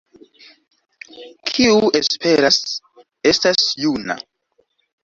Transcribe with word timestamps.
Kiu 1.51 1.75
esperas, 2.01 2.59
estas 3.35 3.65
juna. 3.87 4.19